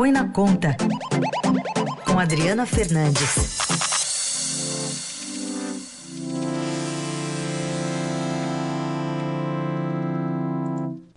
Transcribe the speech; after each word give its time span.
Põe 0.00 0.12
na 0.12 0.26
Conta, 0.26 0.74
com 2.06 2.18
Adriana 2.18 2.64
Fernandes. 2.64 3.58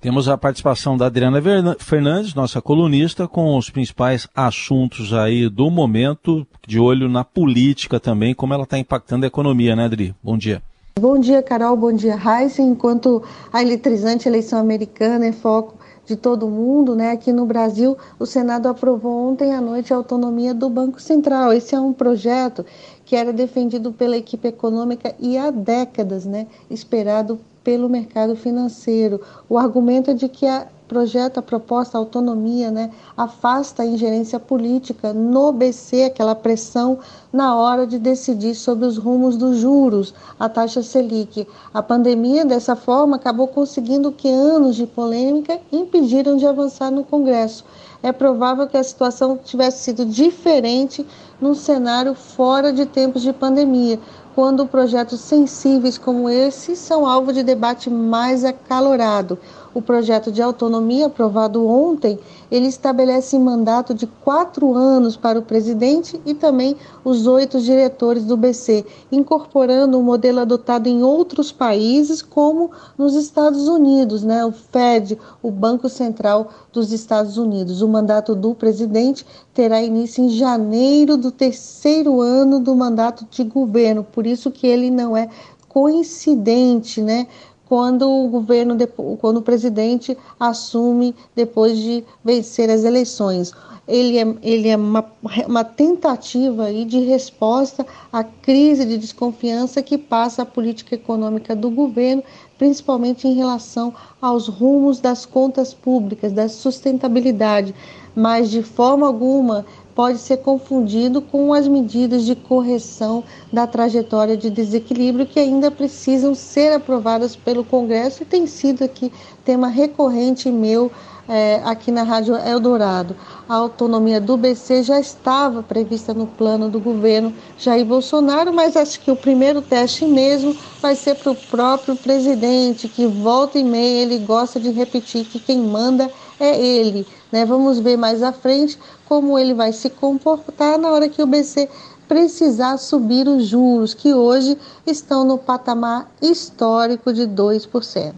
Temos 0.00 0.28
a 0.28 0.38
participação 0.38 0.96
da 0.96 1.06
Adriana 1.06 1.42
Fernandes, 1.80 2.36
nossa 2.36 2.62
colunista, 2.62 3.26
com 3.26 3.58
os 3.58 3.68
principais 3.68 4.28
assuntos 4.32 5.12
aí 5.12 5.48
do 5.48 5.68
momento, 5.72 6.46
de 6.64 6.78
olho 6.78 7.08
na 7.08 7.24
política 7.24 7.98
também, 7.98 8.32
como 8.32 8.54
ela 8.54 8.62
está 8.62 8.78
impactando 8.78 9.24
a 9.24 9.26
economia, 9.26 9.74
né, 9.74 9.86
Adri? 9.86 10.14
Bom 10.22 10.38
dia. 10.38 10.62
Bom 11.00 11.18
dia, 11.18 11.42
Carol. 11.42 11.76
Bom 11.76 11.92
dia, 11.92 12.14
Raíssa. 12.14 12.62
Enquanto 12.62 13.24
a 13.52 13.60
eletrizante 13.60 14.28
eleição 14.28 14.60
americana 14.60 15.26
é 15.26 15.32
foco 15.32 15.77
de 16.08 16.16
todo 16.16 16.48
mundo, 16.48 16.96
né? 16.96 17.10
Aqui 17.10 17.30
no 17.32 17.44
Brasil, 17.44 17.96
o 18.18 18.24
Senado 18.24 18.66
aprovou 18.66 19.28
ontem 19.30 19.54
à 19.54 19.60
noite 19.60 19.92
a 19.92 19.96
autonomia 19.96 20.54
do 20.54 20.70
Banco 20.70 20.98
Central. 21.00 21.52
Esse 21.52 21.74
é 21.74 21.80
um 21.80 21.92
projeto 21.92 22.64
que 23.04 23.14
era 23.14 23.30
defendido 23.30 23.92
pela 23.92 24.16
equipe 24.16 24.48
econômica 24.48 25.14
e 25.20 25.36
há 25.36 25.50
décadas, 25.50 26.24
né? 26.24 26.46
Esperado 26.70 27.38
pelo 27.62 27.90
mercado 27.90 28.34
financeiro. 28.34 29.20
O 29.50 29.58
argumento 29.58 30.10
é 30.10 30.14
de 30.14 30.30
que 30.30 30.46
a 30.46 30.66
projeto, 30.88 31.38
a 31.38 31.42
proposta, 31.42 31.98
autonomia, 31.98 32.70
né, 32.70 32.90
afasta 33.16 33.82
a 33.82 33.86
ingerência 33.86 34.40
política 34.40 35.12
no 35.12 35.52
BC, 35.52 36.04
aquela 36.04 36.34
pressão 36.34 36.98
na 37.32 37.54
hora 37.54 37.86
de 37.86 37.98
decidir 37.98 38.54
sobre 38.54 38.86
os 38.86 38.96
rumos 38.96 39.36
dos 39.36 39.58
juros, 39.58 40.14
a 40.40 40.48
taxa 40.48 40.82
Selic. 40.82 41.46
A 41.74 41.82
pandemia, 41.82 42.44
dessa 42.44 42.74
forma, 42.74 43.16
acabou 43.16 43.46
conseguindo 43.46 44.10
que 44.10 44.28
anos 44.28 44.74
de 44.74 44.86
polêmica 44.86 45.60
impediram 45.70 46.36
de 46.36 46.46
avançar 46.46 46.90
no 46.90 47.04
Congresso. 47.04 47.64
É 48.02 48.12
provável 48.12 48.66
que 48.66 48.76
a 48.76 48.82
situação 48.82 49.36
tivesse 49.36 49.82
sido 49.84 50.06
diferente 50.06 51.04
num 51.40 51.54
cenário 51.54 52.14
fora 52.14 52.72
de 52.72 52.86
tempos 52.86 53.22
de 53.22 53.32
pandemia, 53.32 53.98
quando 54.34 54.66
projetos 54.66 55.18
sensíveis 55.18 55.98
como 55.98 56.30
esse 56.30 56.76
são 56.76 57.04
alvo 57.04 57.32
de 57.32 57.42
debate 57.42 57.90
mais 57.90 58.44
acalorado. 58.44 59.36
O 59.74 59.82
projeto 59.82 60.32
de 60.32 60.40
autonomia 60.40 61.06
aprovado 61.06 61.66
ontem, 61.66 62.18
ele 62.50 62.66
estabelece 62.66 63.38
mandato 63.38 63.92
de 63.92 64.06
quatro 64.06 64.74
anos 64.74 65.16
para 65.16 65.38
o 65.38 65.42
presidente 65.42 66.20
e 66.24 66.34
também 66.34 66.76
os 67.04 67.26
oito 67.26 67.60
diretores 67.60 68.24
do 68.24 68.36
BC, 68.36 68.84
incorporando 69.12 69.96
o 69.96 70.00
um 70.00 70.02
modelo 70.02 70.40
adotado 70.40 70.88
em 70.88 71.02
outros 71.02 71.52
países, 71.52 72.22
como 72.22 72.70
nos 72.96 73.14
Estados 73.14 73.68
Unidos, 73.68 74.22
né? 74.22 74.44
o 74.44 74.52
Fed, 74.52 75.18
o 75.42 75.50
Banco 75.50 75.88
Central 75.88 76.48
dos 76.72 76.92
Estados 76.92 77.36
Unidos. 77.36 77.82
O 77.82 77.88
mandato 77.88 78.34
do 78.34 78.54
presidente 78.54 79.26
terá 79.52 79.82
início 79.82 80.24
em 80.24 80.30
janeiro 80.30 81.16
do 81.16 81.30
terceiro 81.30 82.20
ano 82.20 82.60
do 82.60 82.74
mandato 82.74 83.26
de 83.30 83.44
governo, 83.44 84.02
por 84.04 84.26
isso 84.26 84.50
que 84.50 84.66
ele 84.66 84.90
não 84.90 85.16
é 85.16 85.28
coincidente, 85.68 87.02
né, 87.02 87.26
quando 87.68 88.10
o 88.10 88.28
governo, 88.28 88.74
quando 89.20 89.36
o 89.36 89.42
presidente 89.42 90.16
assume 90.40 91.14
depois 91.36 91.76
de 91.76 92.02
vencer 92.24 92.70
as 92.70 92.82
eleições. 92.82 93.52
Ele 93.86 94.18
é, 94.18 94.34
ele 94.42 94.68
é 94.68 94.76
uma, 94.76 95.04
uma 95.46 95.64
tentativa 95.64 96.64
aí 96.64 96.84
de 96.84 97.00
resposta 97.00 97.86
à 98.12 98.24
crise 98.24 98.84
de 98.84 98.96
desconfiança 98.96 99.82
que 99.82 99.96
passa 99.98 100.42
a 100.42 100.46
política 100.46 100.94
econômica 100.94 101.54
do 101.54 101.70
governo, 101.70 102.22
principalmente 102.56 103.28
em 103.28 103.34
relação 103.34 103.94
aos 104.20 104.48
rumos 104.48 104.98
das 104.98 105.24
contas 105.26 105.72
públicas, 105.72 106.32
da 106.32 106.48
sustentabilidade, 106.48 107.74
mas 108.14 108.50
de 108.50 108.62
forma 108.62 109.06
alguma 109.06 109.64
pode 109.98 110.18
ser 110.18 110.36
confundido 110.36 111.20
com 111.20 111.52
as 111.52 111.66
medidas 111.66 112.24
de 112.24 112.36
correção 112.36 113.24
da 113.52 113.66
trajetória 113.66 114.36
de 114.36 114.48
desequilíbrio 114.48 115.26
que 115.26 115.40
ainda 115.40 115.72
precisam 115.72 116.36
ser 116.36 116.72
aprovadas 116.72 117.34
pelo 117.34 117.64
Congresso 117.64 118.22
e 118.22 118.24
tem 118.24 118.46
sido 118.46 118.84
aqui 118.84 119.12
tema 119.44 119.66
recorrente 119.66 120.52
meu 120.52 120.88
é, 121.28 121.60
aqui 121.64 121.90
na 121.90 122.04
Rádio 122.04 122.36
Eldorado. 122.36 123.16
A 123.48 123.56
autonomia 123.56 124.20
do 124.20 124.36
BC 124.36 124.84
já 124.84 125.00
estava 125.00 125.64
prevista 125.64 126.14
no 126.14 126.28
plano 126.28 126.68
do 126.68 126.78
governo 126.78 127.34
Jair 127.58 127.84
Bolsonaro, 127.84 128.52
mas 128.52 128.76
acho 128.76 129.00
que 129.00 129.10
o 129.10 129.16
primeiro 129.16 129.60
teste 129.60 130.04
mesmo 130.04 130.56
vai 130.80 130.94
ser 130.94 131.16
para 131.16 131.32
o 131.32 131.34
próprio 131.34 131.96
presidente, 131.96 132.88
que 132.88 133.04
volta 133.04 133.58
e 133.58 133.64
meia 133.64 134.02
ele 134.02 134.18
gosta 134.18 134.60
de 134.60 134.70
repetir 134.70 135.24
que 135.24 135.40
quem 135.40 135.58
manda 135.58 136.08
é 136.40 136.60
ele. 136.60 137.06
Né? 137.30 137.44
Vamos 137.44 137.78
ver 137.78 137.96
mais 137.96 138.22
à 138.22 138.32
frente 138.32 138.78
como 139.06 139.38
ele 139.38 139.54
vai 139.54 139.72
se 139.72 139.90
comportar 139.90 140.78
na 140.78 140.90
hora 140.90 141.08
que 141.08 141.22
o 141.22 141.26
BC 141.26 141.68
precisar 142.06 142.78
subir 142.78 143.28
os 143.28 143.44
juros, 143.46 143.92
que 143.92 144.14
hoje 144.14 144.56
estão 144.86 145.24
no 145.24 145.36
patamar 145.36 146.10
histórico 146.22 147.12
de 147.12 147.26
2%. 147.26 148.14